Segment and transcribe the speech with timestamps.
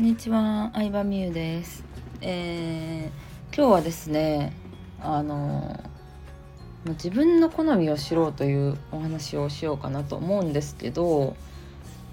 [0.00, 1.84] こんにちは、相葉美優です。
[2.22, 4.54] えー今日はですね、
[4.98, 5.78] あの
[6.86, 11.36] 自分の好みを知ろうというお話をしようかなと思うんですけど、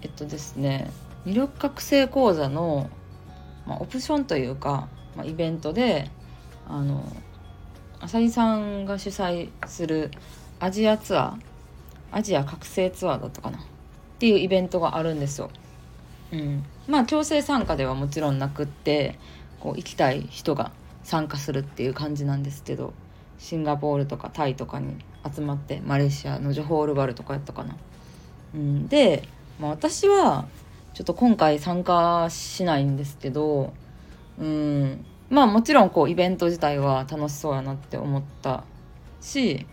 [0.02, 0.92] えっとですね、
[1.26, 2.90] 魅力覚醒講座の、
[3.66, 6.12] まあ、オプションというか、まあ、イベントで、
[6.68, 7.10] あの
[8.02, 10.12] 浅井さんが主催する
[10.60, 13.62] アジアツアー、アジア覚醒ツアーだったかなっ
[14.20, 15.50] ていうイベントがあるんですよ。
[16.32, 19.18] うん、まあ強制参加ではもちろんなくって
[19.60, 20.72] こう行きたい人が
[21.04, 22.94] 参加するっていう感じなんですけど
[23.40, 24.96] シンガポールとかタイとかに
[25.34, 27.76] 集まってマレーシアのジョホールバルとかやったかな。
[28.56, 29.28] うん、で、
[29.60, 30.48] まあ、私は
[30.94, 33.74] ちょっと今回参加しないんですけど、
[34.40, 38.64] うん、まあもちろんこうイベント自体は楽しそうやなって思った
[39.22, 39.66] し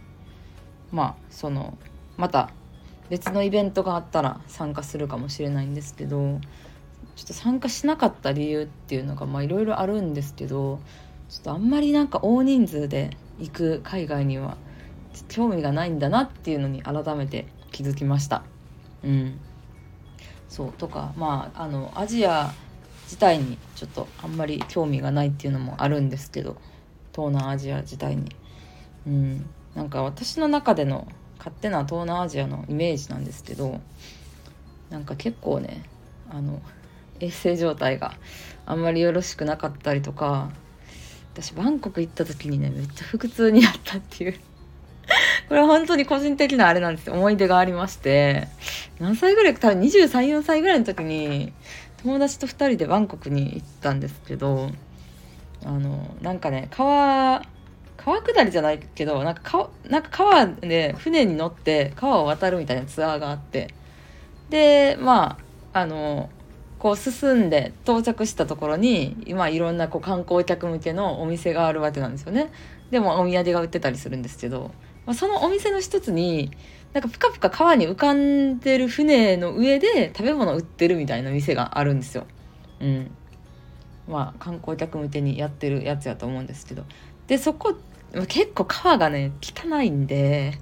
[0.91, 1.79] まあその
[2.17, 2.51] また
[3.11, 6.41] 別のイベントがあったら参加するかもしれないんですけど
[7.17, 10.81] ちょっと参加しなかった理由っていうのがいろいろあるんですけど
[11.29, 14.57] ちょっとあんまりなんか大人数で行く海外には
[15.29, 18.43] 興味がないんだなっていうのに改めて気づきました。
[19.05, 19.39] うん、
[20.49, 22.53] そうとかまああのアジア
[23.05, 26.57] 自体にちょっとあんまり興味がないっていうのもあるんですけど
[27.13, 28.25] 東南アジア自体に。
[29.07, 31.07] うん、なんか私の中での
[31.45, 33.79] 勝手な東南アジアのイメージなんですけど
[34.89, 35.83] なんか結構ね
[36.31, 36.63] あの
[37.21, 38.15] 衛生状態が
[38.65, 40.51] あんまりよろしくなかったりとか
[41.35, 44.41] 私バンコク行った時にねめっちゃ腹痛になったっていう。
[45.51, 47.09] これは本当に個人的なあれなんです。
[47.09, 48.49] よ思い出がありまして
[48.99, 51.53] 何歳ぐらい多分234歳ぐらいの時に
[52.03, 54.71] 友達と2人でバンコクに行ったんですけど
[55.63, 57.43] あのなんかね川
[58.05, 63.75] 川下りじゃないけどなんか川なんか川で船に乗って川を渡るみたいなツアーがあって。
[64.51, 65.39] でま
[65.73, 66.29] ああの
[66.79, 72.53] こう進んで到着したところに今いろんなこう観光客向けのお店があるわけなんですよね。
[72.91, 74.71] でもお土産が売ってたりするんですけど、
[75.07, 76.51] まあ、そのお店の一つに
[76.93, 82.27] なんかぷかぷか川に浮かんでる船の上で食べ物売ってるみたいな店があるんですよ。
[82.81, 83.11] うん。
[84.07, 86.85] まあ観光客向けにやってるやつやと思うんですけど。
[87.27, 87.75] でそこ
[88.29, 90.59] 結構川がね汚いんで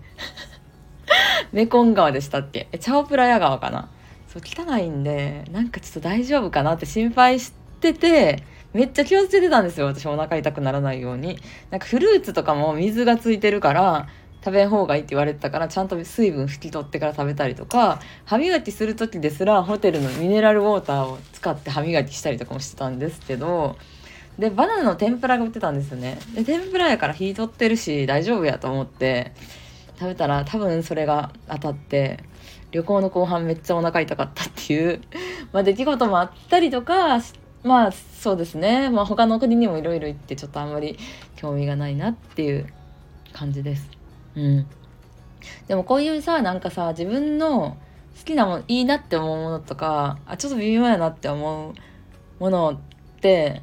[1.53, 2.69] メコン川でしたっけ？
[2.73, 3.91] えチャオプラヤ川かな？
[4.29, 8.43] そう汚いんでなんかちょっと大丈夫かなって心配してて
[8.73, 11.39] めっちゃ気をつけてたんですよ私お腹痛くならないように。
[11.71, 14.09] なんかフルーツとかも水がついてるから
[14.45, 23.77] 食べん方がいいって言われてたからちゃんと水分拭き取ってから食べたりとか歯磨きする時ですらホテルのミネラルウォーターを使って歯磨きしたりとかもしてたんですけど
[24.39, 26.19] でバナナの天ぷらが売ってたんですよね。
[26.35, 29.33] で天ぷらやから火取ってるし大丈夫やと思って
[29.99, 32.25] 食べたら多分それが当たって
[32.71, 35.03] 旅行の後半めっちゃお腹痛かったっていう、
[35.53, 37.21] まあ、出来事もあったりとか
[37.63, 40.99] まあそうですね、まあ、他の国にもいろいろ行ってちょっとあんまり
[41.37, 42.67] 興味がないなっていう
[43.33, 43.89] 感じです。
[44.35, 44.67] うん、
[45.69, 47.77] でもこういうさなんかさ自分の
[48.19, 51.75] 好きなものいいなって思うものとかあちょっと微妙やなって思う
[52.43, 53.63] ものって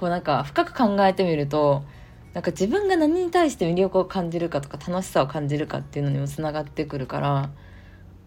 [0.00, 1.84] こうなんか深く考えてみると
[2.32, 7.50] なんか自分が何に対して魅力を感じるかとか楽しさを感じるかっていうのにもつながってくるから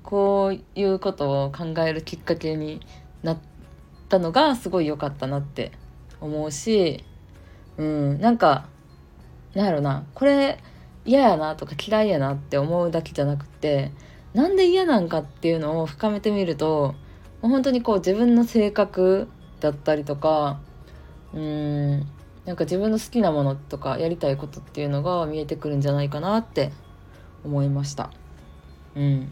[0.03, 2.81] こういうことを考えるきっかけに
[3.23, 3.38] なっ
[4.07, 5.72] たのがすごい良かったなって
[6.22, 7.03] 思うし
[7.78, 8.67] うんなんか
[9.55, 10.59] なんやろなこれ
[11.05, 13.91] 嫌やなとか嫌いやなって思うだけじゃなくて
[14.35, 16.94] なんで嫌なんかっていうのを深めてみると
[17.41, 19.28] 本当にこう自分の性格
[19.59, 20.59] だったりとか
[21.33, 22.07] うーん。
[22.45, 26.71] なんか自分の好きなものとかやりたいことっていうのが見えてくるんじゃないかなって
[27.45, 28.11] 思いました。
[28.95, 29.31] うん。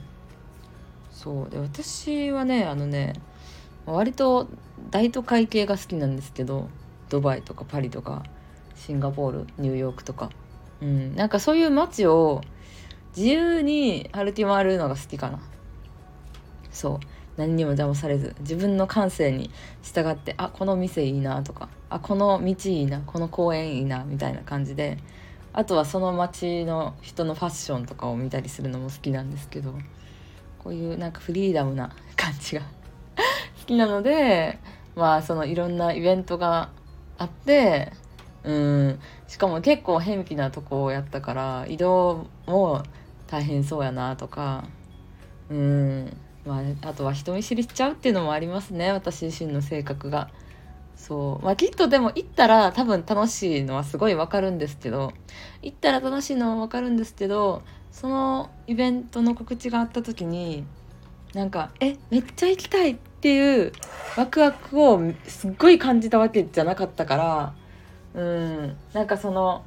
[1.11, 1.49] そう。
[1.49, 3.13] で私はねあのね
[3.85, 4.47] 割と
[4.89, 6.69] 大都会系が好きなんですけど
[7.09, 8.23] ドバイとかパリとか
[8.75, 10.29] シンガポールニューヨークとか。
[10.81, 11.15] うん。
[11.15, 12.41] なんかそういう街を
[13.15, 15.39] 自由に歩き回るのが好きかな。
[16.71, 16.99] そう。
[17.37, 19.49] 何にも邪魔されず自分の感性に
[19.83, 24.97] 従ってあこの店いいなとかあこの道いいなこの公園いいなみたいな感じで
[25.53, 29.73] あとはその街の人のファッションとかを見たりするのも好きなんですけど
[30.59, 32.61] こういうなんかフリーダムな感じが
[33.59, 34.59] 好きなので
[34.95, 36.69] まあそのいろんなイベントが
[37.17, 37.91] あって
[38.43, 42.83] うんしかも結構偏僻なとこをやったから移動も
[43.27, 44.65] 大変そうやなとか
[45.49, 46.17] うん。
[46.45, 50.29] まああとは人見知りしちゃうっていうのもありますね私自身の性格が。
[51.01, 55.13] そうまあきっとでも行ったら多分楽しいのはすごいわかるんですけど
[55.63, 60.63] 行ったら楽しいのはわかるんですけどそのイベントの告知があった時に
[61.33, 63.71] なんか「えめっちゃ行きたい」っていう
[64.15, 67.53] ワクワクをすっごい感じたわけじゃなかったから
[68.13, 69.63] うんなんかその、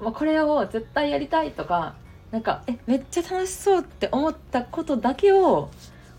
[0.00, 1.94] まあ、これを絶対やりたいとか
[2.30, 5.70] なんかえめっちゃ楽しそうって思ったことだけを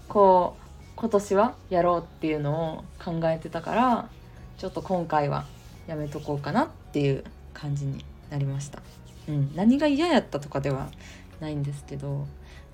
[0.08, 4.10] こう今年はやろうっていうのを考えてたから
[4.58, 5.46] ちょっと今回は
[5.88, 7.24] やめとこうかなっていう
[7.54, 8.82] 感じになりました。
[9.28, 10.90] うん、何が嫌やったとかでは
[11.40, 12.26] ないんですけど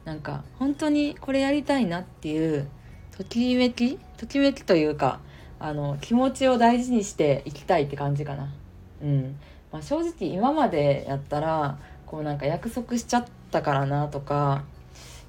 [0.06, 2.70] なんか本当にこれやりたいなっていう
[3.18, 5.20] ときめきときめきというか
[5.60, 8.54] あの気持ちを大事にしていきたいって感じかな。
[9.02, 9.40] うん
[9.72, 14.64] まあ、正直今までやったらこうなんか約束しちゃったからなとか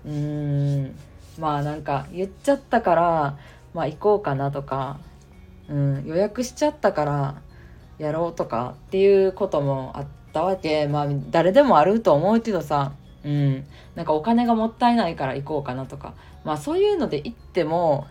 [0.04, 0.12] うー
[0.82, 0.94] ん
[1.38, 3.38] まあなんか言っちゃったから
[3.72, 4.98] まあ行こうかなとか、
[5.68, 7.34] うん、予約しちゃったから
[7.98, 10.86] やろうとかっていうこともあったわけ。
[10.88, 12.92] まあ誰でもあると思うけどさ
[13.24, 13.64] うん、
[13.94, 16.14] なんかお金がもったいないから行こうかなとか。
[16.44, 18.06] まあそういうので行っても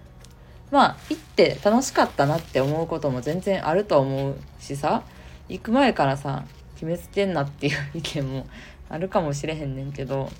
[0.71, 5.03] まあ行って楽しかったなって思うことも全然あると思うしさ
[5.47, 8.47] 行く前からさ決めつけんなっていう意見も
[8.89, 10.31] あるかもしれへんねんけど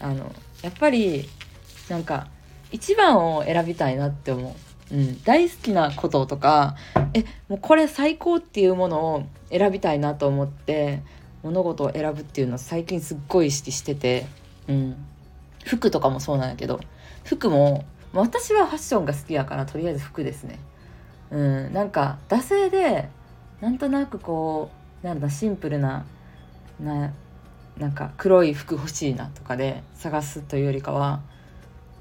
[0.00, 1.28] あのやっぱり
[1.90, 2.28] なんか
[2.72, 4.56] 一番を選びたいなって思
[4.90, 4.94] う。
[4.94, 6.74] うん、大好きなこととか
[7.14, 11.02] えもうこれ最高っていうものを選びたいなと思って
[11.44, 14.26] 物事を選ぶっていうのは最近すっごい意識してて、
[14.66, 14.96] うん、
[15.64, 16.80] 服とかもそうなんやけど
[17.22, 20.58] 服も私はファッションが好きやからとりあえず服ですね。
[21.30, 23.08] うん、なんか惰性で
[23.60, 24.70] なんとなくこ
[25.04, 26.04] うなんだシンプルな
[26.80, 27.12] な
[27.78, 31.20] なんか黒い服欲しいなとかで探すというよりかは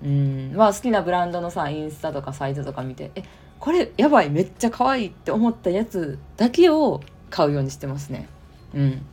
[0.03, 0.53] うん。
[0.55, 3.23] まあ好きなブランドのさインスタとかサイトとか見てえ
[3.59, 8.27] これやばいめっちゃ可愛いって思ったやつだけを買うようにしてますね。
[8.73, 9.05] うん。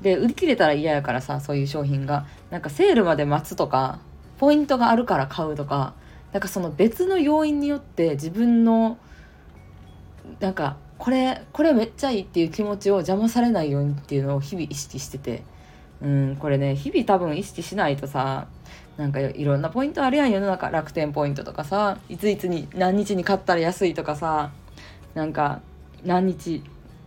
[0.00, 2.26] で売り切れたら嫌やからさそういう商品が。
[2.50, 3.98] なんかセールまで待つとか
[4.38, 5.94] ポイントがあるから買うとか
[6.32, 8.98] なんかその別の要因によって自分の
[10.40, 15.42] なんかこれこれめっちゃいいっていう気持ちを邪魔されないようにっていうのを日々意識してて。
[16.00, 18.46] うんこれね日々多分意識しないとさ
[18.98, 20.70] なんかいろんなポイントあるやん世の中。
[20.70, 21.98] 楽天ポイントとかさ。
[22.08, 24.50] いついつに何日に買ったら安いとかさ。
[25.14, 25.60] なんか
[26.04, 26.64] 何日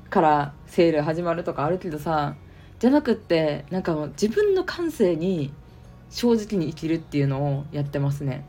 [0.09, 2.35] からセール始まるとかあるけどさ。
[2.79, 5.51] じゃなくってなんかもう自分の感性に
[6.09, 8.45] 正直に生きるっていうのをやってますね。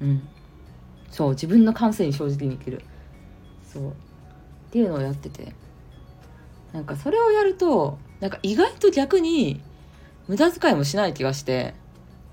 [0.00, 0.28] うん。
[1.10, 2.82] そう自分の感性に正直に生きる。
[3.64, 3.90] そう。
[3.90, 3.94] っ
[4.70, 5.52] ていうのをやってて。
[6.72, 9.60] なんかそれをやるとなんか意外と逆に
[10.28, 11.74] 無駄遣いもしない気がして。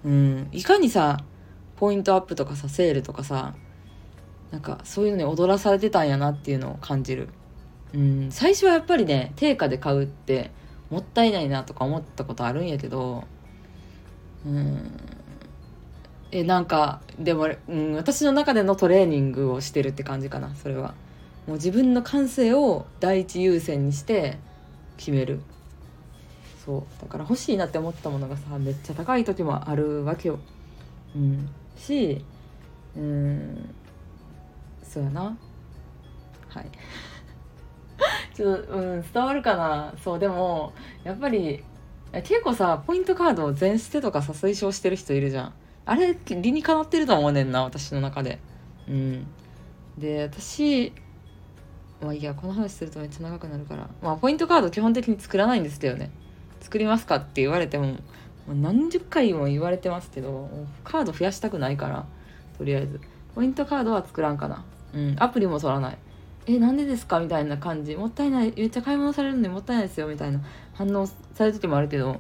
[0.06, 0.48] うん。
[0.52, 1.24] いかにさ
[1.76, 3.54] ポイントアップとかさセールとかさ
[4.52, 7.30] なんかそういうのに踊らされてたんやなっていうのを感じる。
[7.94, 8.32] うん。
[8.32, 10.52] 最初はやっぱりね定価で買うって
[10.90, 13.24] もったいないなとか思ったことあるんやけど
[14.46, 14.92] うん。
[16.32, 20.96] えなんかでも、うん、私の中でのトレーニングをしてるって感じかなそれは。
[21.48, 24.38] もう自分の感性を第一優先にして
[24.98, 25.42] 決める。
[26.66, 26.84] そう。
[27.02, 30.40] だから欲しいなって思ったものがさめっちゃ高い時もあるわけよ。
[31.16, 31.50] うん。
[31.78, 32.24] し
[32.96, 33.70] うん。
[34.84, 35.38] そうやな。
[36.50, 36.66] はい。
[38.34, 39.94] ちょっとうん伝わるかな。
[40.04, 40.74] そうでも
[41.04, 41.64] やっぱり
[42.24, 45.54] 結構さポイントカードを全捨てとかさ推奨してる人いるじゃん。
[45.86, 48.40] あれ理にかなってると思うねんな私の中で。
[48.88, 49.28] うん。
[49.98, 50.94] で私
[52.02, 53.90] まあいいやこの話するとめっちゃ長くなるから。
[54.02, 56.10] まあポイントカード基本的に作らないんですけどね。
[56.64, 57.98] 作りますかって言われても
[58.48, 60.50] 何十回も言われてますけど
[60.84, 62.06] カード増やしたくないから
[62.58, 63.00] とりあえず。
[63.36, 64.64] ポイントカードは作らんかな。
[64.94, 65.16] うん。
[65.20, 65.98] アプリも取らない。
[66.46, 67.96] えなんでですかみたいな感じ。
[67.96, 68.54] もったいない。
[68.56, 70.40] めっちゃ買い物されるのにもったいないですよみたいな。
[70.74, 72.20] 反応される時もあるけど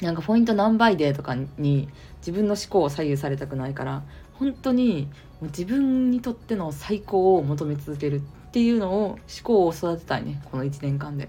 [0.00, 4.02] なんかポイント何倍でとかに自分の思考を左右されたくないから
[4.34, 5.08] 本当に
[5.40, 8.20] 自分にとっての最高を求め続けるっ
[8.52, 10.42] ていうのを思考を育てたいね。
[10.50, 11.28] この1年間で。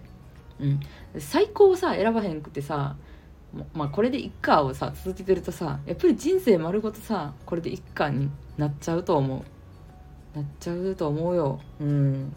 [0.59, 0.79] うん、
[1.19, 2.95] 最高をさ選ばへんくてさ
[3.73, 9.43] まあこれでいっかをさ続けてるとさやっぱり人生丸ごとさこれでいっかになっちゃうと思う。
[10.35, 11.59] なっちゃうと思うよ。
[11.79, 12.33] うん。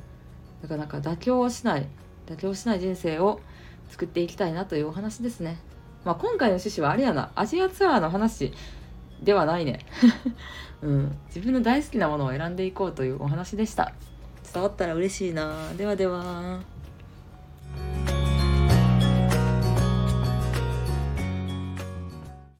[0.62, 1.88] だからなんか妥協しない。
[2.26, 3.40] 妥協しない人生を
[3.88, 5.58] 作っていきたいなというお話ですね。
[6.04, 7.30] まあ今回の趣旨はあれやな。
[7.34, 8.52] アジアツアーの話
[9.22, 9.86] ではないね。
[10.82, 11.18] うん。
[11.28, 13.92] 自分の大好きなものを選んでいこうというお話でした。
[14.52, 15.72] 伝わったら嬉しいな。
[15.76, 16.75] ではでは。